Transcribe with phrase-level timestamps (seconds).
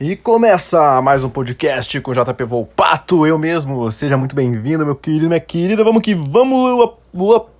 [0.00, 3.90] E começa mais um podcast com JP Volpato, eu mesmo.
[3.90, 5.82] Seja muito bem-vindo, meu querido, minha querida.
[5.82, 6.92] Vamos que vamos.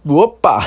[0.09, 0.61] Opa!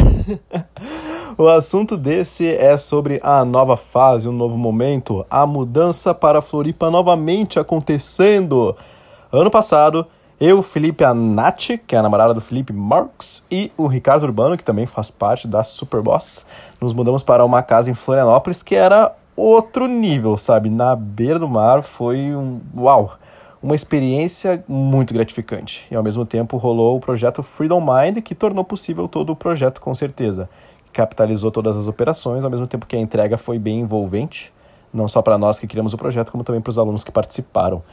[1.38, 6.92] o assunto desse é sobre a nova fase, um novo momento, a mudança para Floripa
[6.92, 8.76] novamente acontecendo.
[9.32, 10.06] Ano passado,
[10.42, 14.58] eu, Felipe, a Nath, que é a namorada do Felipe Marx, e o Ricardo Urbano,
[14.58, 16.46] que também faz parte da Superboss,
[16.82, 20.70] nos mudamos para uma casa em Florianópolis que era outro nível, sabe?
[20.70, 22.60] Na beira do mar foi um.
[22.76, 23.18] Uau!
[23.62, 25.86] Uma experiência muito gratificante.
[25.92, 29.80] E ao mesmo tempo rolou o projeto Freedom Mind, que tornou possível todo o projeto
[29.80, 30.50] com certeza.
[30.92, 34.52] Capitalizou todas as operações, ao mesmo tempo que a entrega foi bem envolvente,
[34.92, 37.84] não só para nós que criamos o projeto, como também para os alunos que participaram.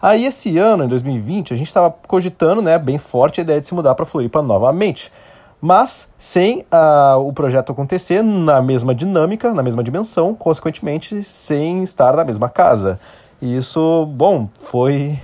[0.00, 3.66] Aí esse ano, em 2020, a gente estava cogitando, né, bem forte a ideia de
[3.66, 5.12] se mudar para Floripa novamente
[5.60, 12.16] mas sem uh, o projeto acontecer na mesma dinâmica, na mesma dimensão, consequentemente sem estar
[12.16, 12.98] na mesma casa.
[13.40, 15.18] E isso, bom, foi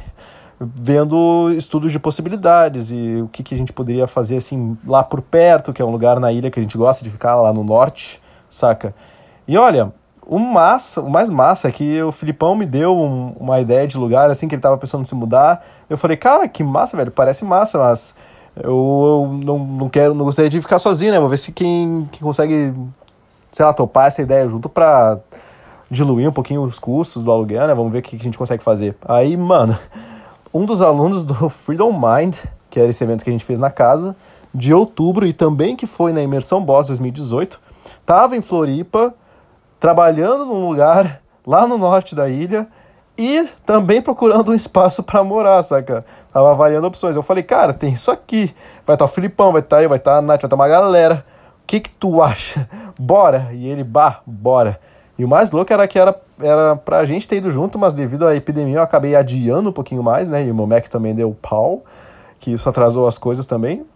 [0.59, 5.21] vendo estudos de possibilidades e o que, que a gente poderia fazer assim lá por
[5.21, 7.65] perto, que é um lugar na ilha que a gente gosta de ficar lá no
[7.65, 8.95] norte, saca?
[9.47, 9.93] E olha,
[10.27, 13.99] o massa, o mais massa é que o Filipão me deu um, uma ideia de
[13.99, 15.65] lugar assim que ele tava pensando em se mudar.
[15.89, 18.15] Eu falei, cara, que massa, velho, parece massa, mas
[18.57, 19.64] eu, eu não, não
[19.95, 21.21] quero, não gostaria de ficar sozinho, né?
[21.21, 22.75] Vou ver se quem, quem consegue,
[23.53, 25.21] sei lá, topar essa ideia junto pra
[25.89, 27.75] diluir um pouquinho os custos do aluguel, né?
[27.77, 28.97] Vamos ver o que a gente consegue fazer.
[29.07, 29.79] Aí, mano,
[30.53, 33.71] um dos alunos do Freedom Mind, que era esse evento que a gente fez na
[33.71, 34.17] casa,
[34.53, 37.61] de outubro e também que foi na Imersão Boss 2018,
[38.05, 39.15] tava em Floripa,
[39.79, 42.67] trabalhando num lugar lá no norte da ilha
[43.17, 46.05] e também procurando um espaço para morar, saca?
[46.33, 47.15] Tava avaliando opções.
[47.15, 48.55] Eu falei, cara, tem isso aqui.
[48.85, 50.37] Vai estar tá o Filipão, vai estar tá aí, vai estar tá a Nath, vai
[50.37, 51.25] estar tá uma galera.
[51.63, 52.69] O que que tu acha?
[52.99, 53.51] Bora!
[53.53, 54.79] E ele, bah, bora.
[55.19, 58.27] E o mais louco era que era, era pra gente ter ido junto, mas devido
[58.27, 60.45] à epidemia eu acabei adiando um pouquinho mais, né?
[60.45, 61.85] E o meu Mac também deu pau,
[62.41, 63.87] que isso atrasou as coisas também.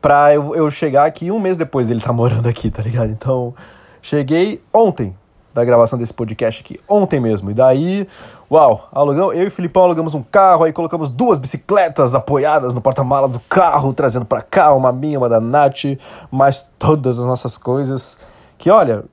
[0.00, 3.10] Pra eu, eu chegar aqui um mês depois dele estar tá morando aqui, tá ligado?
[3.10, 3.54] Então,
[4.00, 5.14] cheguei ontem,
[5.52, 7.50] da gravação desse podcast aqui, ontem mesmo.
[7.50, 8.08] E daí,
[8.50, 12.80] uau, alugamos, eu e o Filipão alugamos um carro, aí colocamos duas bicicletas apoiadas no
[12.80, 15.84] porta-mala do carro, trazendo para cá uma minha, uma da Nath,
[16.30, 18.18] mais todas as nossas coisas.
[18.56, 19.04] Que olha,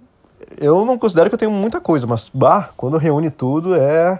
[0.60, 4.20] eu não considero que eu tenho muita coisa, mas bah, quando reúne tudo é.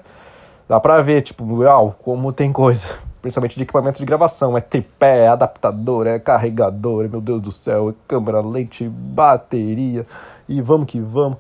[0.68, 2.90] Dá pra ver, tipo, uau, como tem coisa.
[3.22, 4.58] Principalmente de equipamento de gravação.
[4.58, 10.08] É tripé, é adaptador, é carregador, é, meu Deus do céu, é câmera, lente, bateria.
[10.50, 11.38] E vamos que vamos.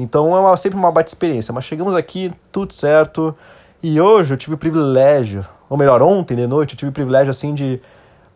[0.00, 1.52] Então é uma, sempre uma baita experiência.
[1.52, 3.34] Mas chegamos aqui, tudo certo.
[3.82, 7.32] E hoje eu tive o privilégio, ou melhor, ontem de noite, eu tive o privilégio
[7.32, 7.80] assim de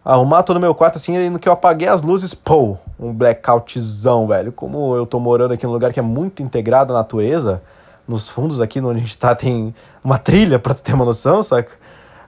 [0.05, 4.27] arrumar todo o meu quarto assim, no que eu apaguei as luzes, pô, um blackoutzão,
[4.27, 4.51] velho.
[4.51, 7.63] Como eu tô morando aqui num lugar que é muito integrado à natureza,
[8.09, 9.73] nos fundos aqui onde a gente tá tem
[10.03, 11.71] uma trilha, pra tu ter uma noção, saca?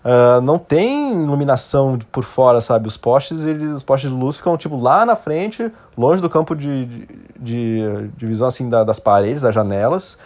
[0.05, 2.87] Uh, não tem iluminação por fora, sabe?
[2.87, 6.55] Os postes, eles, os postes de luz ficam tipo lá na frente, longe do campo
[6.55, 7.07] de,
[7.41, 10.19] de, de, visão assim da, das paredes, das janelas.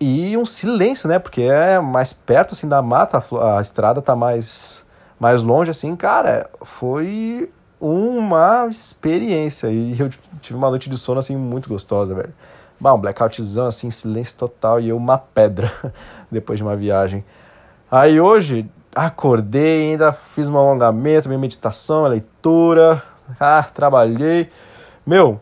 [0.00, 1.18] E um silêncio, né?
[1.18, 4.88] Porque é mais perto assim da mata, a, a estrada tá mais
[5.20, 10.08] mais longe assim, cara, foi uma experiência e eu
[10.40, 12.32] tive uma noite de sono assim muito gostosa, velho.
[12.80, 15.70] Bah, um blackoutzão assim, silêncio total e eu uma pedra
[16.32, 17.22] depois de uma viagem.
[17.90, 23.02] Aí hoje, acordei, ainda fiz um alongamento, minha meditação, leitura,
[23.38, 24.50] ah, trabalhei.
[25.06, 25.40] Meu,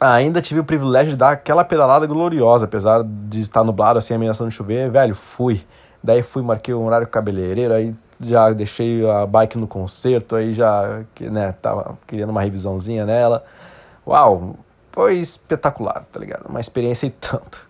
[0.00, 4.50] ainda tive o privilégio de dar aquela pedalada gloriosa, apesar de estar nublado assim, ameaçando
[4.50, 5.64] de chover, velho, fui.
[6.02, 11.02] Daí fui, marquei um horário cabeleireiro, aí já deixei a bike no concerto, aí já,
[11.20, 13.44] né, tava querendo uma revisãozinha nela.
[14.06, 14.56] Uau,
[14.92, 16.46] foi espetacular, tá ligado?
[16.48, 17.60] Uma experiência e tanto.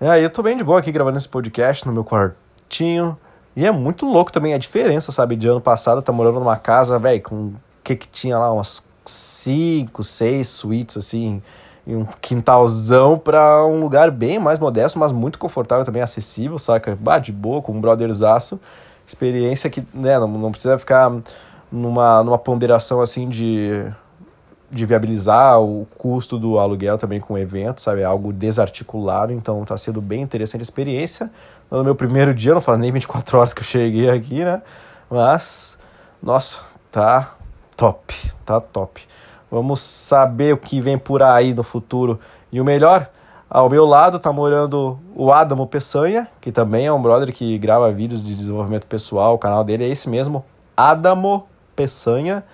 [0.00, 3.18] Aí eu tô bem de boa aqui gravando esse podcast no meu quartinho.
[3.56, 5.36] E é muito louco também a diferença, sabe?
[5.36, 8.88] De ano passado, tá morando numa casa, velho, com o que que tinha lá, umas
[9.06, 11.42] cinco, seis suítes, assim,
[11.86, 16.96] e um quintalzão pra um lugar bem mais modesto, mas muito confortável também, acessível, saca?
[17.00, 18.60] Bah, de boa, com um brotherzaço.
[19.06, 21.12] Experiência que, né, não, não precisa ficar
[21.70, 23.84] numa, numa ponderação, assim, de
[24.74, 28.00] de viabilizar o custo do aluguel também com o evento, sabe?
[28.00, 31.30] É algo desarticulado, então tá sendo bem interessante a experiência
[31.70, 34.62] no meu primeiro dia, não faz nem 24 horas que eu cheguei aqui, né?
[35.10, 35.76] Mas,
[36.22, 36.60] nossa,
[36.90, 37.34] tá
[37.76, 39.02] top, tá top.
[39.50, 42.18] Vamos saber o que vem por aí no futuro.
[42.52, 43.08] E o melhor,
[43.48, 47.90] ao meu lado tá morando o Adamo Peçanha, que também é um brother que grava
[47.90, 49.34] vídeos de desenvolvimento pessoal.
[49.34, 50.44] O canal dele é esse mesmo,
[50.76, 52.44] Adamo Peçanha.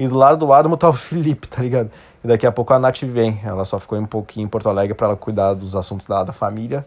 [0.00, 1.90] E do lado do Adamo tá o Felipe, tá ligado?
[2.24, 3.38] E daqui a pouco a Nath vem.
[3.44, 6.86] Ela só ficou um pouquinho em Porto Alegre para cuidar dos assuntos da, da família.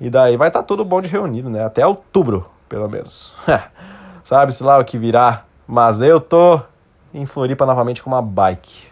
[0.00, 1.64] E daí vai estar tá todo bom de reunido, né?
[1.64, 3.32] Até outubro, pelo menos.
[4.26, 5.44] Sabe-se lá o que virá.
[5.68, 6.60] Mas eu tô
[7.14, 8.88] em Floripa novamente com uma bike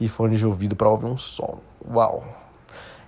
[0.00, 1.58] e fone de ouvido para ouvir um som.
[1.86, 2.24] Uau!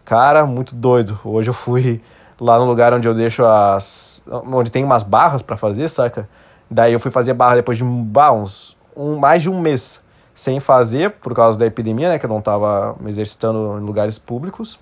[0.05, 1.19] Cara, muito doido.
[1.25, 2.03] Hoje eu fui
[2.39, 4.23] lá no lugar onde eu deixo as.
[4.31, 6.29] onde tem umas barras para fazer, saca?
[6.71, 10.03] Daí eu fui fazer barra depois de bah, uns, um, mais de um mês
[10.35, 12.19] sem fazer, por causa da epidemia, né?
[12.19, 14.79] Que eu não tava me exercitando em lugares públicos.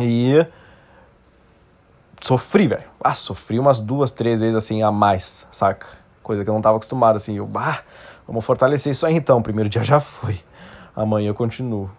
[0.00, 0.46] E
[2.20, 2.84] sofri, velho.
[3.02, 5.86] Ah, sofri umas duas, três vezes assim a mais, saca?
[6.22, 7.36] Coisa que eu não tava acostumado, assim.
[7.36, 7.80] Eu, bah,
[8.26, 9.42] vamos fortalecer isso aí então.
[9.42, 10.40] primeiro dia já foi.
[10.94, 11.90] Amanhã eu continuo.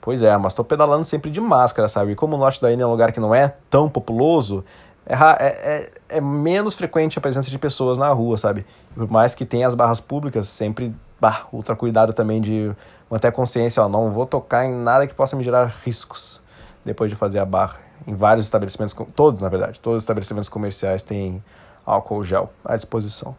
[0.00, 2.12] Pois é, mas tô pedalando sempre de máscara, sabe?
[2.12, 4.64] E como o norte da ilha é um lugar que não é tão populoso,
[5.08, 8.66] é, é, é, menos frequente a presença de pessoas na rua, sabe?
[8.94, 12.70] Por mais que tenha as barras públicas, sempre, bah, ultra cuidado também de
[13.10, 16.42] manter a consciência, ó, não vou tocar em nada que possa me gerar riscos
[16.84, 17.76] depois de fazer a barra.
[18.06, 21.42] Em vários estabelecimentos, todos na verdade, todos os estabelecimentos comerciais têm
[21.86, 23.34] álcool gel à disposição.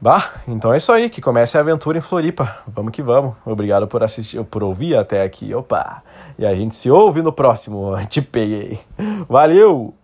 [0.00, 2.58] Bah, então é isso aí, que comece a aventura em Floripa.
[2.66, 3.34] Vamos que vamos.
[3.44, 5.54] Obrigado por assistir, por ouvir até aqui.
[5.54, 6.02] Opa!
[6.38, 7.94] E a gente se ouve no próximo.
[8.08, 8.80] Te peguei.
[9.28, 9.99] Valeu!